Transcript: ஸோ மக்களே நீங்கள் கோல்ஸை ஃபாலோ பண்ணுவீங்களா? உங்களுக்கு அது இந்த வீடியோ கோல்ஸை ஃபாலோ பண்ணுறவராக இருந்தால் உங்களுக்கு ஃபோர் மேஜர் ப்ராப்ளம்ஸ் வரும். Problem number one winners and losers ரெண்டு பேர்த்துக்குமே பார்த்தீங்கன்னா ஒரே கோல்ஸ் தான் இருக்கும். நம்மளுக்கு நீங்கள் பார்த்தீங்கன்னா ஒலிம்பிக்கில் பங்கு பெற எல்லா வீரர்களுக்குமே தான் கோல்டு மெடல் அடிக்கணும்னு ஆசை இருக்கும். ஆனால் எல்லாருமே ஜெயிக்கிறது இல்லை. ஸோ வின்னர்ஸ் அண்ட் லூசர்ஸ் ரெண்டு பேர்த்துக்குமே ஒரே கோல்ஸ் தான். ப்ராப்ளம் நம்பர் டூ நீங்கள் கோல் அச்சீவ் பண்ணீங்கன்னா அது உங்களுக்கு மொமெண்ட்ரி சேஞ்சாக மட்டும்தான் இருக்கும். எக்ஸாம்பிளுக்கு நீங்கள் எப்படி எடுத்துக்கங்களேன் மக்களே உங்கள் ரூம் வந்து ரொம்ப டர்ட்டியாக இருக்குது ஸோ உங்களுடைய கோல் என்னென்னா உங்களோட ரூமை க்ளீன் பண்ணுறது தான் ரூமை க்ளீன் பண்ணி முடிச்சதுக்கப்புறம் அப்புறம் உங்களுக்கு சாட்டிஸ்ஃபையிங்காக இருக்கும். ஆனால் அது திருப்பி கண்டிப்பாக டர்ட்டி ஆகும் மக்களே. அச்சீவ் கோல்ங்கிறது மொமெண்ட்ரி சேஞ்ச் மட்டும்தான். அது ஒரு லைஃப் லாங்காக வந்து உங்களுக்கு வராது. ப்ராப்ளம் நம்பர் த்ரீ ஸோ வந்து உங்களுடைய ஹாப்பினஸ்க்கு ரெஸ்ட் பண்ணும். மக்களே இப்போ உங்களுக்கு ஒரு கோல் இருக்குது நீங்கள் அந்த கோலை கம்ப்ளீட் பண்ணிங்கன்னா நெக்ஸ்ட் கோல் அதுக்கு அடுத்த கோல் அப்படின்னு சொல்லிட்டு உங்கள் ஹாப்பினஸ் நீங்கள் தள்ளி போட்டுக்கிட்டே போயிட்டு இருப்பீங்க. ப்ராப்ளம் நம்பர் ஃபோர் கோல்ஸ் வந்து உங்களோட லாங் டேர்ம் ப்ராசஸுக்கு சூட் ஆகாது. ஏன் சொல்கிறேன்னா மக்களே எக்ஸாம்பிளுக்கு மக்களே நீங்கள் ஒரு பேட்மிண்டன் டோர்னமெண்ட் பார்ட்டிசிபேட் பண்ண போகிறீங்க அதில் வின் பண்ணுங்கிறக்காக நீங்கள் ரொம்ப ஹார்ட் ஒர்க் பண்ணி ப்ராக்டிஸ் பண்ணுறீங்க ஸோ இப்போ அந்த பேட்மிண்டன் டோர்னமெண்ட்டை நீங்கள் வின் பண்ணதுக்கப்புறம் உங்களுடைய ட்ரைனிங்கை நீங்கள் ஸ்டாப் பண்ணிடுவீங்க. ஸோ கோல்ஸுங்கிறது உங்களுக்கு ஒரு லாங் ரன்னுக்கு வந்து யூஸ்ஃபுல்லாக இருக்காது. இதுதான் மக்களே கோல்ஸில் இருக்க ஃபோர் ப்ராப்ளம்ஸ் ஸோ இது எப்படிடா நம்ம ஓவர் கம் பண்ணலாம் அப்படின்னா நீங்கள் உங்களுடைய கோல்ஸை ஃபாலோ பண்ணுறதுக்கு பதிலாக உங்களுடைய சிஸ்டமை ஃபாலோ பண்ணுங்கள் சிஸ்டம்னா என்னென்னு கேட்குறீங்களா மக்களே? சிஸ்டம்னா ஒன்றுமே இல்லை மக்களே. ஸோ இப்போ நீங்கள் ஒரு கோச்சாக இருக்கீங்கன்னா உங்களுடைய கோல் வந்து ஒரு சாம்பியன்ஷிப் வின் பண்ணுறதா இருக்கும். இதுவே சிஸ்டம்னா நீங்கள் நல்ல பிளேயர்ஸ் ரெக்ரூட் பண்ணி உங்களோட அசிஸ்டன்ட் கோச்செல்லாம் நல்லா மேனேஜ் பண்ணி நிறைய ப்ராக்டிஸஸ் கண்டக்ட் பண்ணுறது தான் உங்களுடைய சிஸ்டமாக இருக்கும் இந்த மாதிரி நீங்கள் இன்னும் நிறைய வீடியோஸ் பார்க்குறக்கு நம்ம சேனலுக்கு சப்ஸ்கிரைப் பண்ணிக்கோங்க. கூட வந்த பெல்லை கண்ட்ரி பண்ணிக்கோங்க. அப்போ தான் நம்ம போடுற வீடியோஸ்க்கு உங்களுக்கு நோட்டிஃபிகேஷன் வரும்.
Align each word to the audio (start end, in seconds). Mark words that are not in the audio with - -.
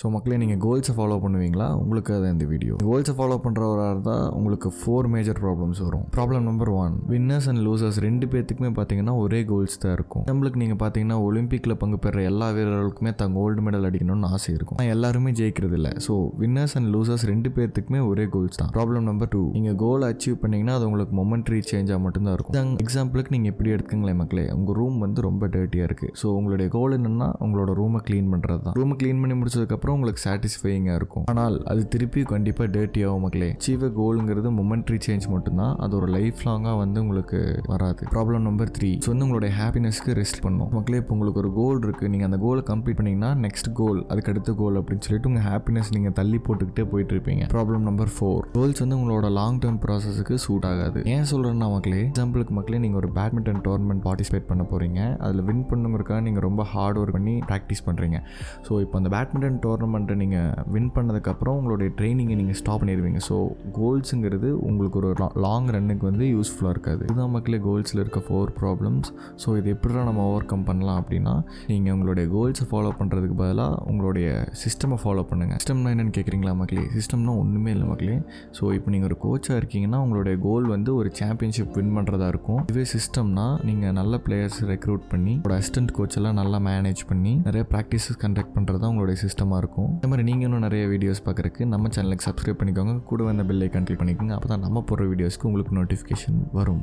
ஸோ 0.00 0.06
மக்களே 0.14 0.36
நீங்கள் 0.40 0.58
கோல்ஸை 0.62 0.92
ஃபாலோ 0.96 1.14
பண்ணுவீங்களா? 1.22 1.66
உங்களுக்கு 1.82 2.10
அது 2.16 2.26
இந்த 2.32 2.46
வீடியோ 2.50 2.72
கோல்ஸை 2.88 3.12
ஃபாலோ 3.18 3.36
பண்ணுறவராக 3.44 3.92
இருந்தால் 3.92 4.24
உங்களுக்கு 4.38 4.68
ஃபோர் 4.78 5.06
மேஜர் 5.12 5.38
ப்ராப்ளம்ஸ் 5.44 5.78
வரும். 5.84 6.02
Problem 6.16 6.44
number 6.48 6.70
one 6.80 6.96
winners 7.12 7.46
and 7.50 7.62
losers 7.66 7.98
ரெண்டு 8.06 8.26
பேர்த்துக்குமே 8.32 8.70
பார்த்தீங்கன்னா 8.78 9.14
ஒரே 9.22 9.40
கோல்ஸ் 9.50 9.76
தான் 9.84 9.94
இருக்கும். 9.98 10.24
நம்மளுக்கு 10.30 10.58
நீங்கள் 10.62 10.80
பார்த்தீங்கன்னா 10.82 11.16
ஒலிம்பிக்கில் 11.28 11.76
பங்கு 11.82 12.00
பெற 12.06 12.24
எல்லா 12.30 12.48
வீரர்களுக்குமே 12.56 13.12
தான் 13.22 13.32
கோல்டு 13.38 13.64
மெடல் 13.68 13.86
அடிக்கணும்னு 13.90 14.28
ஆசை 14.38 14.50
இருக்கும். 14.58 14.78
ஆனால் 14.80 14.92
எல்லாருமே 14.96 15.32
ஜெயிக்கிறது 15.40 15.78
இல்லை. 15.78 15.92
ஸோ 16.08 16.16
வின்னர்ஸ் 16.42 16.74
அண்ட் 16.80 16.90
லூசர்ஸ் 16.96 17.24
ரெண்டு 17.32 17.52
பேர்த்துக்குமே 17.56 18.02
ஒரே 18.10 18.26
கோல்ஸ் 18.36 18.60
தான். 18.62 18.70
ப்ராப்ளம் 18.76 19.08
நம்பர் 19.10 19.32
டூ 19.36 19.42
நீங்கள் 19.56 19.78
கோல் 19.84 20.06
அச்சீவ் 20.10 20.36
பண்ணீங்கன்னா 20.44 20.76
அது 20.80 20.86
உங்களுக்கு 20.90 21.16
மொமெண்ட்ரி 21.22 21.62
சேஞ்சாக 21.72 22.00
மட்டும்தான் 22.06 22.36
இருக்கும். 22.38 22.76
எக்ஸாம்பிளுக்கு 22.86 23.34
நீங்கள் 23.36 23.54
எப்படி 23.54 23.74
எடுத்துக்கங்களேன் 23.76 24.20
மக்களே 24.22 24.46
உங்கள் 24.58 24.78
ரூம் 24.82 25.00
வந்து 25.06 25.26
ரொம்ப 25.30 25.50
டர்ட்டியாக 25.56 25.90
இருக்குது 25.90 26.14
ஸோ 26.22 26.36
உங்களுடைய 26.40 26.68
கோல் 26.76 26.98
என்னென்னா 27.00 27.30
உங்களோட 27.46 27.72
ரூமை 27.82 28.02
க்ளீன் 28.10 28.30
பண்ணுறது 28.36 28.62
தான் 28.68 28.78
ரூமை 28.82 28.96
க்ளீன் 29.02 29.20
பண்ணி 29.24 29.38
முடிச்சதுக்கப்புறம் 29.40 29.84
அப்புறம் 29.86 30.00
உங்களுக்கு 30.00 30.22
சாட்டிஸ்ஃபையிங்காக 30.26 30.94
இருக்கும். 31.00 31.24
ஆனால் 31.30 31.56
அது 31.70 31.82
திருப்பி 31.90 32.20
கண்டிப்பாக 32.30 32.66
டர்ட்டி 32.76 33.00
ஆகும் 33.08 33.24
மக்களே. 33.24 33.48
அச்சீவ் 33.56 33.82
கோல்ங்கிறது 33.98 34.48
மொமெண்ட்ரி 34.56 34.96
சேஞ்ச் 35.04 35.26
மட்டும்தான். 35.34 35.74
அது 35.84 35.92
ஒரு 35.98 36.08
லைஃப் 36.14 36.40
லாங்காக 36.46 36.76
வந்து 36.80 36.98
உங்களுக்கு 37.04 37.40
வராது. 37.72 38.02
ப்ராப்ளம் 38.14 38.44
நம்பர் 38.48 38.70
த்ரீ 38.76 38.90
ஸோ 39.04 39.10
வந்து 39.12 39.24
உங்களுடைய 39.26 39.50
ஹாப்பினஸ்க்கு 39.58 40.16
ரெஸ்ட் 40.20 40.40
பண்ணும். 40.46 40.70
மக்களே 40.76 40.98
இப்போ 41.02 41.12
உங்களுக்கு 41.16 41.40
ஒரு 41.42 41.50
கோல் 41.58 41.82
இருக்குது 41.86 42.10
நீங்கள் 42.14 42.28
அந்த 42.30 42.38
கோலை 42.46 42.64
கம்ப்ளீட் 42.70 42.98
பண்ணிங்கன்னா 43.00 43.30
நெக்ஸ்ட் 43.44 43.70
கோல் 43.80 44.00
அதுக்கு 44.14 44.32
அடுத்த 44.32 44.54
கோல் 44.62 44.78
அப்படின்னு 44.80 45.06
சொல்லிட்டு 45.08 45.30
உங்கள் 45.32 45.46
ஹாப்பினஸ் 45.50 45.92
நீங்கள் 45.96 46.16
தள்ளி 46.18 46.40
போட்டுக்கிட்டே 46.48 46.86
போயிட்டு 46.94 47.14
இருப்பீங்க. 47.16 47.46
ப்ராப்ளம் 47.54 47.86
நம்பர் 47.90 48.12
ஃபோர் 48.16 48.42
கோல்ஸ் 48.56 48.82
வந்து 48.84 48.98
உங்களோட 49.00 49.30
லாங் 49.38 49.60
டேர்ம் 49.64 49.80
ப்ராசஸுக்கு 49.86 50.40
சூட் 50.46 50.68
ஆகாது. 50.72 51.00
ஏன் 51.14 51.30
சொல்கிறேன்னா 51.32 51.70
மக்களே 51.76 52.02
எக்ஸாம்பிளுக்கு 52.08 52.56
மக்களே 52.58 52.82
நீங்கள் 52.86 53.02
ஒரு 53.04 53.10
பேட்மிண்டன் 53.20 53.62
டோர்னமெண்ட் 53.68 54.04
பார்ட்டிசிபேட் 54.08 54.50
பண்ண 54.50 54.64
போகிறீங்க 54.74 55.00
அதில் 55.26 55.46
வின் 55.50 55.64
பண்ணுங்கிறக்காக 55.72 56.20
நீங்கள் 56.28 56.46
ரொம்ப 56.48 56.64
ஹார்ட் 56.74 57.00
ஒர்க் 57.04 57.16
பண்ணி 57.18 57.36
ப்ராக்டிஸ் 57.52 57.86
பண்ணுறீங்க 57.88 58.18
ஸோ 58.66 58.74
இப்போ 58.84 58.96
அந்த 58.98 59.08
பேட்மிண்டன் 59.14 59.58
டோர்னமெண்ட்டை 59.76 60.14
நீங்கள் 60.20 60.52
வின் 60.74 60.90
பண்ணதுக்கப்புறம் 60.96 61.56
உங்களுடைய 61.60 61.88
ட்ரைனிங்கை 61.98 62.36
நீங்கள் 62.40 62.58
ஸ்டாப் 62.60 62.80
பண்ணிடுவீங்க. 62.82 63.20
ஸோ 63.28 63.34
கோல்ஸுங்கிறது 63.78 64.48
உங்களுக்கு 64.68 64.98
ஒரு 65.00 65.10
லாங் 65.44 65.68
ரன்னுக்கு 65.74 66.04
வந்து 66.10 66.26
யூஸ்ஃபுல்லாக 66.34 66.74
இருக்காது. 66.74 67.02
இதுதான் 67.08 67.32
மக்களே 67.34 67.58
கோல்ஸில் 67.66 68.00
இருக்க 68.02 68.20
ஃபோர் 68.26 68.52
ப்ராப்ளம்ஸ் 68.60 69.08
ஸோ 69.42 69.56
இது 69.60 69.68
எப்படிடா 69.74 70.02
நம்ம 70.08 70.22
ஓவர் 70.30 70.46
கம் 70.52 70.64
பண்ணலாம் 70.68 70.98
அப்படின்னா 71.02 71.34
நீங்கள் 71.70 71.94
உங்களுடைய 71.96 72.26
கோல்ஸை 72.34 72.66
ஃபாலோ 72.70 72.92
பண்ணுறதுக்கு 73.00 73.36
பதிலாக 73.42 73.82
உங்களுடைய 73.92 74.28
சிஸ்டமை 74.62 74.98
ஃபாலோ 75.02 75.24
பண்ணுங்கள் 75.30 75.60
சிஸ்டம்னா 75.62 75.92
என்னென்னு 75.94 76.14
கேட்குறீங்களா 76.18 76.54
மக்களே? 76.60 76.84
சிஸ்டம்னா 76.96 77.34
ஒன்றுமே 77.42 77.72
இல்லை 77.76 77.88
மக்களே. 77.92 78.16
ஸோ 78.58 78.72
இப்போ 78.78 78.90
நீங்கள் 78.94 79.10
ஒரு 79.10 79.18
கோச்சாக 79.26 79.60
இருக்கீங்கன்னா 79.62 80.00
உங்களுடைய 80.06 80.36
கோல் 80.46 80.66
வந்து 80.74 80.92
ஒரு 81.00 81.10
சாம்பியன்ஷிப் 81.20 81.74
வின் 81.80 81.94
பண்ணுறதா 81.98 82.28
இருக்கும். 82.34 82.60
இதுவே 82.68 82.86
சிஸ்டம்னா 82.94 83.46
நீங்கள் 83.70 83.94
நல்ல 84.00 84.20
பிளேயர்ஸ் 84.26 84.60
ரெக்ரூட் 84.72 85.04
பண்ணி 85.12 85.34
உங்களோட 85.36 85.58
அசிஸ்டன்ட் 85.60 85.92
கோச்செல்லாம் 85.98 86.36
நல்லா 86.40 86.58
மேனேஜ் 86.70 87.02
பண்ணி 87.10 87.32
நிறைய 87.46 87.62
ப்ராக்டிஸஸ் 87.72 88.18
கண்டக்ட் 88.24 88.52
பண்ணுறது 88.56 88.78
தான் 88.82 88.90
உங்களுடைய 88.92 89.16
சிஸ்டமாக 89.22 89.58
இருக்கும் 89.62 89.65
இந்த 89.74 90.08
மாதிரி 90.08 90.22
நீங்கள் 90.22 90.46
இன்னும் 90.48 90.64
நிறைய 90.66 90.86
வீடியோஸ் 90.86 91.24
பார்க்குறக்கு 91.26 91.64
நம்ம 91.66 91.88
சேனலுக்கு 91.88 92.28
சப்ஸ்கிரைப் 92.28 92.60
பண்ணிக்கோங்க. 92.62 93.02
கூட 93.02 93.22
வந்த 93.24 93.42
பெல்லை 93.42 93.68
கண்ட்ரி 93.68 93.94
பண்ணிக்கோங்க. 93.94 94.34
அப்போ 94.38 94.48
தான் 94.48 94.60
நம்ம 94.60 94.84
போடுற 94.90 95.06
வீடியோஸ்க்கு 95.12 95.48
உங்களுக்கு 95.50 95.78
நோட்டிஃபிகேஷன் 95.80 96.40
வரும். 96.52 96.82